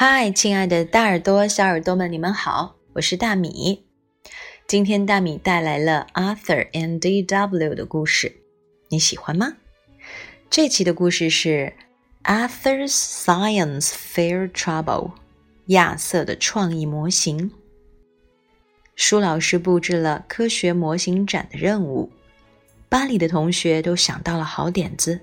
[0.00, 3.84] 嗨，亲爱的大耳朵、小耳朵们，你们好，我是大米。
[4.68, 7.74] 今天大米带来了 Arthur and D.W.
[7.74, 8.32] 的故事，
[8.90, 9.54] 你喜欢吗？
[10.48, 11.72] 这期的故事是
[12.22, 15.14] Arthur's Science Fair Trouble，
[15.66, 17.50] 亚瑟的创意模型。
[18.94, 22.12] 舒老师布置了科学模型展的任务，
[22.88, 25.18] 班里的同学都想到了好点子，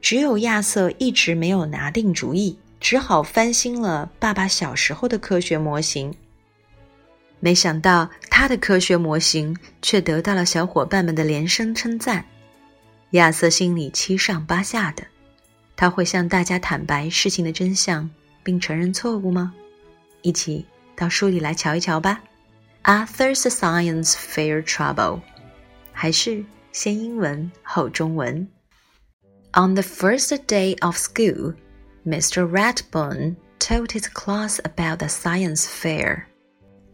[0.00, 2.58] 只有亚瑟一直没有拿定主意。
[2.80, 6.12] 只好翻新了爸爸小时候的科学模型。
[7.38, 12.24] 没想到他的科学模型却得到了小伙伴们的连声称赞。
[13.10, 15.04] 亚瑟心里七上八下的，
[15.76, 18.08] 他会向大家坦白事情的真相，
[18.42, 19.54] 并承认错误吗？
[20.22, 22.22] 一起到书里来瞧一瞧吧。
[22.84, 25.20] Arthur's Science Fair Trouble，
[25.92, 28.48] 还是先英文后中文。
[29.52, 31.54] On the first day of school.
[32.06, 32.50] Mr.
[32.50, 36.28] Ratburn told his class about the science fair.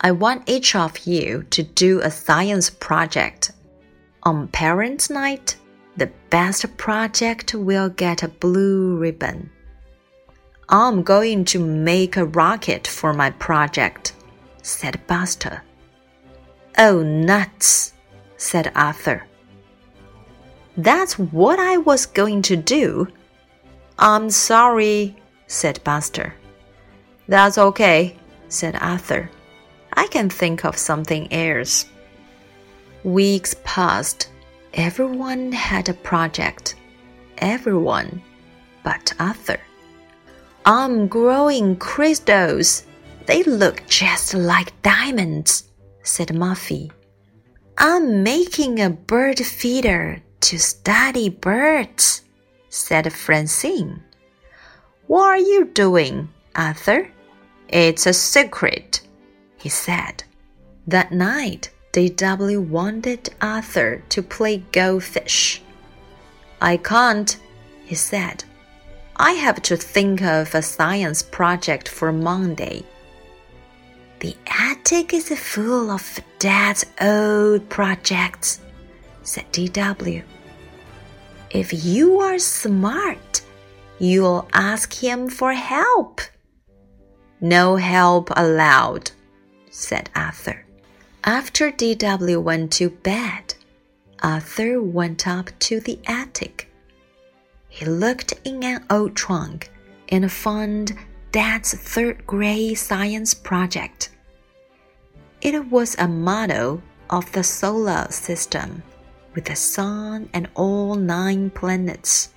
[0.00, 3.52] I want each of you to do a science project.
[4.22, 5.56] On Parents' Night,
[5.96, 9.50] the best project will get a blue ribbon.
[10.68, 14.14] I'm going to make a rocket for my project,
[14.62, 15.62] said Buster.
[16.78, 17.92] Oh, nuts,
[18.36, 19.26] said Arthur.
[20.76, 23.08] That's what I was going to do,
[24.02, 25.14] I'm sorry,
[25.46, 26.34] said Buster.
[27.28, 28.16] That's okay,
[28.48, 29.30] said Arthur.
[29.92, 31.86] I can think of something else.
[33.04, 34.28] Weeks passed.
[34.74, 36.74] Everyone had a project.
[37.38, 38.20] Everyone
[38.82, 39.60] but Arthur.
[40.66, 42.82] I'm growing crystals.
[43.26, 45.70] They look just like diamonds,
[46.02, 46.90] said Muffy.
[47.78, 52.22] I'm making a bird feeder to study birds
[52.72, 54.02] said Francine.
[55.06, 57.10] What are you doing, Arthur?
[57.68, 59.02] It's a secret,
[59.58, 60.24] he said.
[60.86, 62.60] That night, D.W.
[62.62, 65.60] wanted Arthur to play go fish.
[66.62, 67.38] I can't,
[67.84, 68.42] he said.
[69.16, 72.84] I have to think of a science project for Monday.
[74.20, 78.60] The attic is full of Dad's old projects,
[79.22, 80.22] said D.W.
[81.52, 83.42] If you are smart,
[83.98, 86.22] you'll ask him for help.
[87.42, 89.10] No help allowed,
[89.70, 90.64] said Arthur.
[91.24, 92.40] After D.W.
[92.40, 93.54] went to bed,
[94.22, 96.72] Arthur went up to the attic.
[97.68, 99.70] He looked in an old trunk
[100.08, 100.96] and found
[101.32, 104.08] Dad's third grade science project.
[105.42, 108.82] It was a model of the solar system
[109.34, 112.30] with the sun and all nine planets.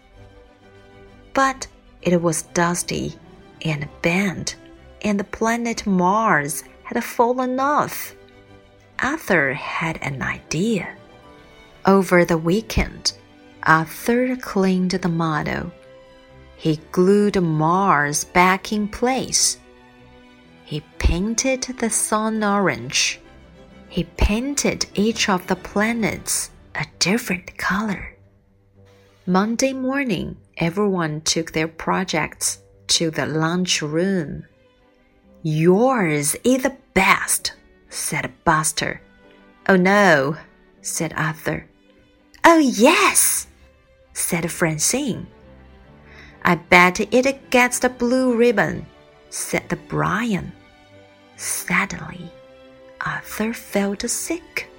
[1.33, 1.67] But
[2.01, 3.16] it was dusty
[3.63, 4.56] and bent,
[5.01, 8.16] and the planet Mars had fallen off.
[9.00, 10.95] Arthur had an idea.
[11.85, 13.13] Over the weekend,
[13.63, 15.72] Arthur cleaned the model.
[16.57, 19.59] He glued Mars back in place.
[20.63, 23.19] He painted the sun orange.
[23.89, 28.16] He painted each of the planets a different color.
[29.25, 34.46] Monday morning, everyone took their projects to the lunch room.
[35.41, 37.53] Yours is the best,
[37.90, 39.02] said Buster.
[39.68, 40.38] Oh no,
[40.81, 41.68] said Arthur.
[42.44, 43.47] Oh yes,
[44.13, 45.28] said Francine.
[46.44, 48.86] I bet it gets the blue ribbon,
[49.30, 50.52] said the Brian.
[51.38, 52.31] Suddenly,
[53.02, 54.69] Arthur felt sick.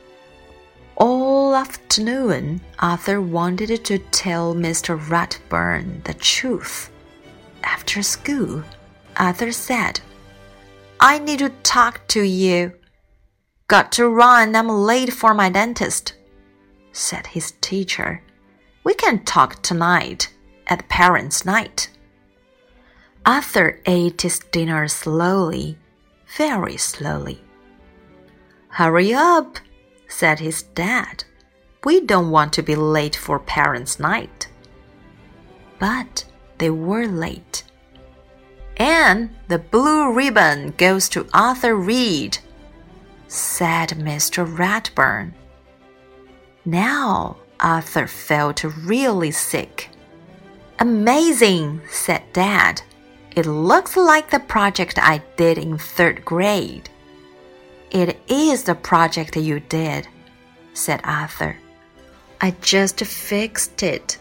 [0.99, 4.99] All afternoon, Arthur wanted to tell Mr.
[4.99, 6.91] Ratburn the truth.
[7.63, 8.63] After school,
[9.19, 10.01] Arthur said,
[10.99, 12.73] I need to talk to you.
[13.69, 16.15] Got to run, I'm late for my dentist,
[16.93, 18.23] said his teacher.
[18.83, 20.33] We can talk tonight
[20.67, 21.91] at parents' night.
[23.27, 25.77] Arthur ate his dinner slowly,
[26.39, 27.43] very slowly.
[28.69, 29.59] Hurry up,
[30.09, 31.25] said his dad.
[31.85, 34.49] We don't want to be late for parents' night.
[35.79, 36.25] But
[36.59, 37.63] they were late.
[38.77, 42.39] And the blue ribbon goes to Arthur Reed,
[43.29, 44.47] said Mr.
[44.47, 45.33] Ratburn.
[46.65, 49.91] Now Arthur felt really sick.
[50.79, 52.83] Amazing, said Dad.
[53.35, 56.91] It looks like the project I did in third grade.
[57.91, 60.09] It is the project you did,
[60.75, 61.57] said Arthur.
[62.41, 64.19] I just fixed it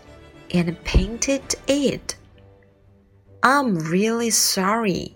[0.53, 2.15] and painted it.
[3.43, 5.15] I'm really sorry.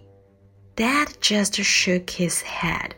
[0.75, 2.95] Dad just shook his head.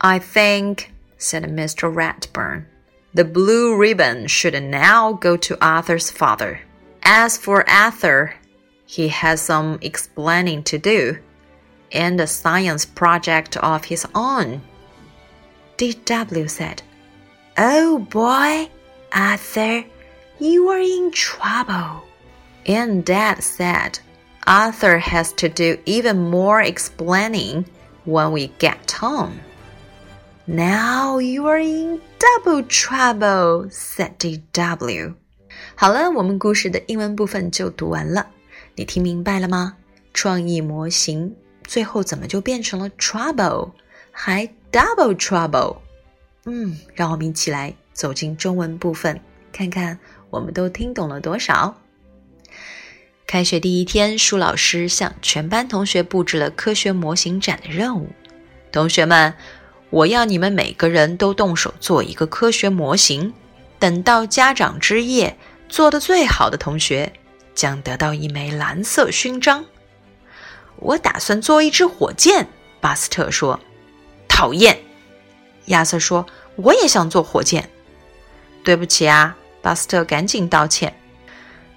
[0.00, 1.92] I think, said Mr.
[1.92, 2.66] Ratburn,
[3.14, 6.60] the blue ribbon should now go to Arthur's father.
[7.02, 8.34] As for Arthur,
[8.86, 11.18] he has some explaining to do,
[11.90, 14.62] and a science project of his own.
[15.77, 16.47] D.W.
[16.47, 16.81] said,
[17.57, 18.69] Oh boy,
[19.11, 19.85] Arthur,
[20.39, 22.03] you are in trouble.
[22.65, 23.99] And Dad said,
[24.45, 27.65] Arthur has to do even more explaining
[28.05, 29.39] when we get home.
[30.45, 35.15] Now you are in double trouble," said D.W.
[35.75, 38.27] 好了，我们故事的英文部分就读完了。
[38.75, 39.77] 你听明白了吗？
[40.13, 43.71] 创意模型最后怎么就变成了 trouble，
[44.11, 45.78] 还 double trouble？
[46.44, 49.20] 嗯，让我们一起来走进中文部分，
[49.52, 49.98] 看看
[50.30, 51.76] 我们都听懂了多少。
[53.26, 58.10] 开学第一天，舒老师向全班同学布置了科学模型展的任务。
[58.72, 59.34] 同学们。
[59.90, 63.32] 我要你们每个人都动手做一个科学模型，
[63.78, 65.34] 等到家长之夜，
[65.66, 67.10] 做的最好的同学
[67.54, 69.64] 将得到一枚蓝色勋章。
[70.76, 72.46] 我打算做一支火箭，
[72.82, 73.58] 巴斯特说。
[74.38, 74.78] 讨厌，
[75.64, 76.24] 亚瑟说。
[76.54, 77.68] 我也想做火箭。
[78.62, 80.96] 对不起啊，巴斯特赶紧道歉。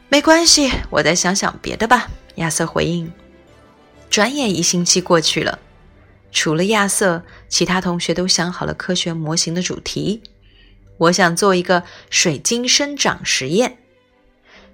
[0.09, 2.07] 没关系，我再想想别的吧。
[2.35, 3.11] 亚瑟回应。
[4.11, 5.57] 转眼一星期过去了。
[6.31, 10.21] 除了亚瑟，其他同学都想好了科学模型的主题。
[10.99, 11.81] 我想做一个
[12.11, 13.79] 水晶生长实验。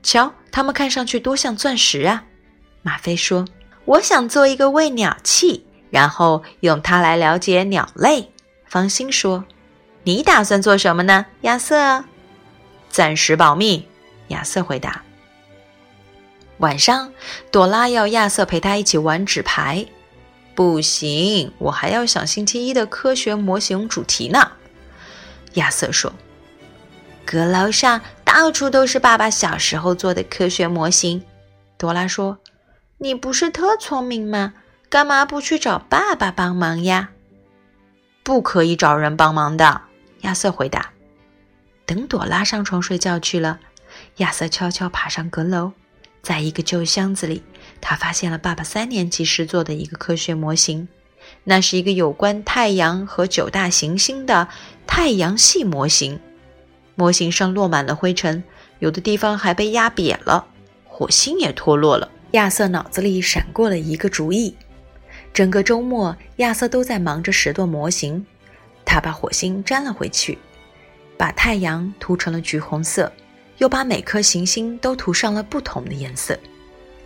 [0.03, 2.25] 瞧，它们看上去多像钻石啊！
[2.81, 3.47] 马飞说
[3.85, 8.31] ：“我想做一个喂鸟器，然后用它来了解鸟类。”
[8.65, 9.45] 方心说
[10.03, 12.03] ：“你打算做什么呢？”亚瑟
[12.89, 13.87] ：“暂时保密。”
[14.29, 15.01] 亚瑟回答。
[16.57, 17.13] 晚上，
[17.51, 19.85] 朵拉要亚瑟陪她一起玩纸牌。
[20.55, 24.53] 不行，我还要想星期一的科学模型主题呢。
[25.53, 26.11] 亚瑟说
[27.25, 31.23] ：“阁楼上到处都是爸爸小时候做的科学模型。”
[31.77, 32.39] 朵拉说
[32.97, 34.55] ：“你不是特聪明吗？
[34.89, 37.09] 干嘛不去找爸爸帮忙呀
[38.23, 39.81] ？”“不可以找人帮忙的。”
[40.21, 40.91] 亚瑟回答。
[41.85, 43.59] 等朵拉上床睡觉去了，
[44.17, 45.71] 亚瑟悄悄爬上阁楼，
[46.21, 47.43] 在一个旧箱子里。
[47.79, 50.87] 他发现了爸爸三年级时做的一个科学模型，
[51.43, 54.47] 那是一个有关太阳和九大行星的
[54.85, 56.19] 太阳系模型。
[56.95, 58.43] 模型上落满了灰尘，
[58.79, 60.47] 有的地方还被压瘪了，
[60.85, 62.09] 火星也脱落了。
[62.31, 64.55] 亚瑟脑子里闪过了一个主意。
[65.33, 68.25] 整个周末，亚瑟都在忙着拾掇模型。
[68.83, 70.38] 他把火星粘了回去，
[71.18, 73.12] 把太阳涂成了橘红色，
[73.57, 76.38] 又把每颗行星都涂上了不同的颜色。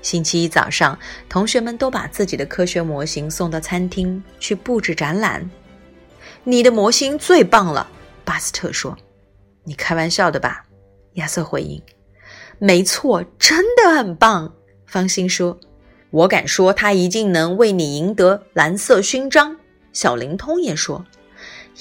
[0.01, 0.97] 星期一早上，
[1.27, 5.49] 同学们都把自己的科学模型送到餐厅去布置展览。
[6.43, 7.89] 你的模型最棒了，
[8.23, 8.97] 巴斯特说。
[9.63, 10.65] “你开玩笑的吧？”
[11.15, 11.81] 亚瑟回应。
[12.57, 14.53] “没错，真的很棒。”
[14.87, 15.59] 方心说。
[16.11, 19.57] “我敢说，他一定能为你赢得蓝色勋章。”
[19.91, 21.05] 小灵通也说。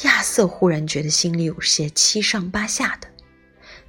[0.04, 3.08] 亚瑟忽然觉得心里有些七上八下的。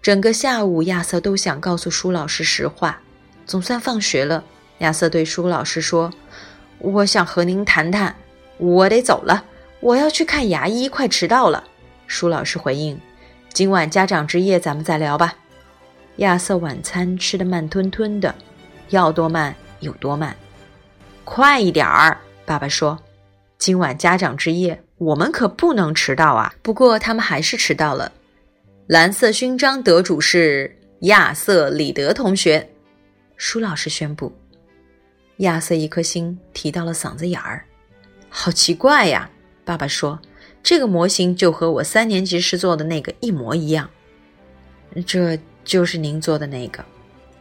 [0.02, 3.00] 整个下午，亚瑟都想告诉舒老师实话。
[3.46, 4.44] 总算放学了，
[4.80, 6.12] 亚瑟对舒老师说
[6.80, 8.16] ：“我想和您谈谈，
[8.58, 9.46] 我得走了，
[9.80, 11.64] 我要去看牙医，快迟到了。”
[12.08, 13.00] 舒老师回应
[13.54, 15.36] ：“今晚家长之夜，咱们再聊吧。”
[16.18, 18.34] 亚瑟晚餐吃得慢吞吞的，
[18.90, 20.36] 要多慢有多慢。
[21.24, 22.98] 快一点儿，爸爸说
[23.60, 28.12] ：“今晚家长之夜，我们可不能迟到啊。”不过他们还是迟到了。
[28.88, 32.68] 蓝色勋章得主是亚瑟·里德同学。
[33.38, 34.32] 舒老师宣布，
[35.38, 37.66] 亚瑟一颗心提到了嗓子眼儿。
[38.30, 39.30] 好奇怪呀！
[39.64, 40.20] 爸爸说
[40.64, 43.90] ：“这个模型就和我三年级时做的那个一模一样。”
[45.06, 46.84] 这就是您做的那个，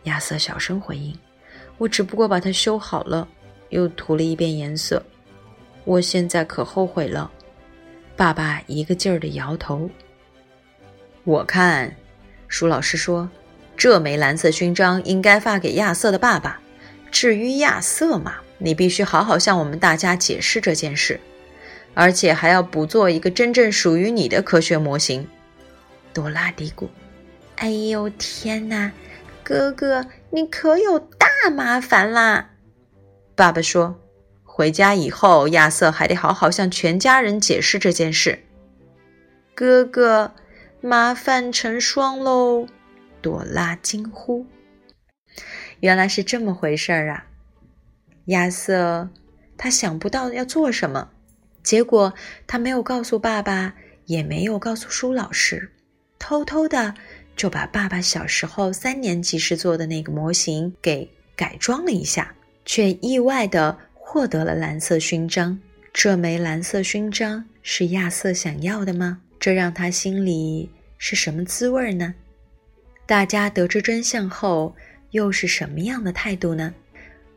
[0.04, 1.16] 亚瑟小声回应
[1.80, 3.26] ：“我只不过把它修好了，
[3.70, 5.02] 又涂了一遍颜色。
[5.84, 7.30] 我现在可后悔了。”
[8.14, 9.88] 爸爸一个劲儿的摇头。
[11.24, 11.96] 我看，
[12.48, 13.26] 舒老师说。
[13.78, 16.60] 这枚蓝色勋章应该发给亚瑟的爸爸。
[17.10, 21.18] 至于亚瑟嘛，你必须好好向我们大家解释这件事，
[21.94, 25.26] 而且还要补做一个真正属于你的科学模型。
[26.12, 26.88] 多拉嘀咕
[27.56, 28.92] ：“哎呦天哪，
[29.42, 30.98] 哥哥，你可有
[31.42, 32.50] 大麻烦啦！”
[33.34, 33.98] 爸爸说
[34.44, 38.38] ：“回家以后，亚瑟还得好好向全家人解释这件事。”
[39.54, 40.34] 哥哥，
[40.80, 42.66] 麻烦成双喽。
[43.22, 44.46] 朵拉惊呼
[45.80, 47.26] ：“原来是这么回事儿啊！”
[48.26, 49.08] 亚瑟
[49.56, 51.10] 他想不到要做什么。
[51.62, 52.14] 结果
[52.46, 53.74] 他没有告诉爸爸，
[54.06, 55.70] 也没有告诉舒老师，
[56.18, 56.94] 偷偷的
[57.36, 62.34] 就把爸爸小时候三年级时做的那个模型给改装了一下，
[62.66, 65.58] 却意外的获得了蓝色勋章。
[65.90, 69.22] 这枚蓝色勋章是亚瑟想要的吗？
[69.38, 72.14] 这让他心里是什么滋味呢？
[73.06, 74.76] 大家得知真相后，
[75.12, 76.74] 又是什么样的态度呢？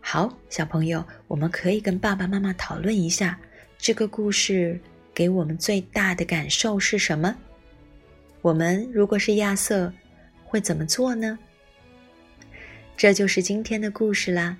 [0.01, 3.39] 好，小朋友，我们可以跟爸爸妈妈讨论一下，
[3.77, 4.77] 这个故事
[5.13, 7.33] 给我们最大的感受是什么？
[8.41, 9.93] 我们如果是亚瑟，
[10.43, 11.39] 会怎么做呢？
[12.95, 14.57] 这就是今天的故事啦。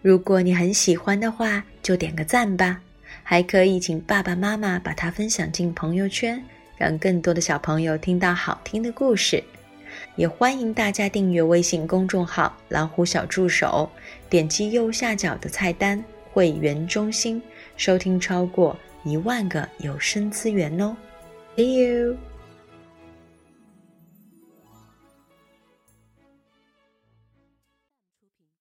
[0.00, 2.80] 如果你很喜欢的话，就点个赞吧。
[3.22, 6.42] 还可以请爸爸妈妈把它分享进朋友圈，
[6.76, 9.42] 让更多的小朋友听到好听的故事。
[10.16, 13.88] 也欢迎大家订阅微信公众号“老虎小助手”，
[14.28, 17.40] 点击右下角的菜单“会员中心”，
[17.76, 20.96] 收听超过一万个有声资源哦。
[21.56, 22.31] See you。